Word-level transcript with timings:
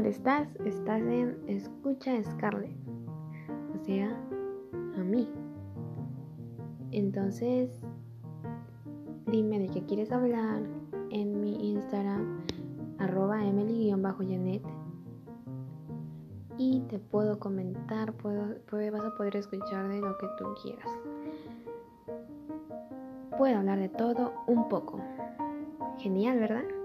¿dónde 0.00 0.16
estás? 0.16 0.48
Estás 0.64 1.02
en 1.02 1.36
Escucha 1.46 2.12
Scarlett. 2.24 2.74
O 3.78 3.84
sea, 3.84 4.08
a 4.96 5.04
mí. 5.04 5.28
Entonces, 6.90 7.84
dime 9.26 9.58
de 9.58 9.66
qué 9.66 9.84
quieres 9.84 10.10
hablar 10.10 10.62
en 11.10 11.38
mi 11.42 11.72
Instagram, 11.72 12.40
arroba 12.96 13.44
emily-janet. 13.44 14.62
Y 16.56 16.80
te 16.88 16.98
puedo 16.98 17.38
comentar, 17.38 18.14
puedo, 18.14 18.54
vas 18.70 19.04
a 19.04 19.14
poder 19.18 19.36
escuchar 19.36 19.86
de 19.88 20.00
lo 20.00 20.16
que 20.16 20.26
tú 20.38 20.46
quieras. 20.62 20.88
Puedo 23.36 23.58
hablar 23.58 23.78
de 23.78 23.90
todo 23.90 24.32
un 24.46 24.66
poco. 24.70 24.98
Genial, 25.98 26.38
¿verdad? 26.38 26.79